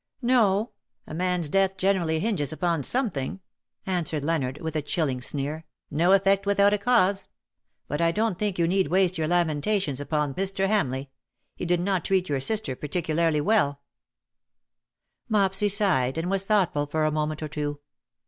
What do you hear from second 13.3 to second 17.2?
well/' Mopsy sighed, and was thoughtful for a